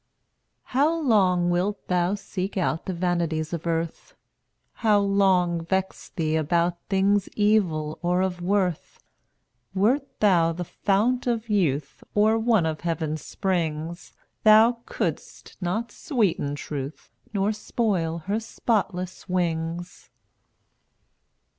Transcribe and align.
211 0.71 0.71
How 1.05 1.07
long 1.07 1.49
wilt 1.51 1.87
thou 1.87 2.15
seek 2.15 2.57
out 2.57 2.85
The 2.87 2.93
vanities 2.95 3.53
of 3.53 3.67
earth? 3.67 4.15
How 4.73 4.97
long 4.97 5.63
vex 5.63 6.09
thee 6.09 6.35
about 6.35 6.79
Things 6.89 7.29
evil 7.35 7.99
or 8.01 8.23
of 8.23 8.41
worth? 8.41 8.97
Wert 9.75 10.19
thou 10.19 10.53
the 10.53 10.63
fount 10.65 11.27
of 11.27 11.49
youth 11.49 12.03
Or 12.15 12.39
one 12.39 12.65
of 12.65 12.81
Heaven's 12.81 13.21
springs 13.21 14.13
Thou 14.43 14.79
couldst 14.87 15.55
not 15.61 15.91
sweeten 15.91 16.55
Truth 16.55 17.11
Nor 17.31 17.51
soil 17.51 18.23
her 18.25 18.39
spotless 18.39 19.29
wings. 19.29 20.09